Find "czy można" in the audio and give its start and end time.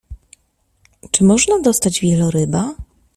1.11-1.59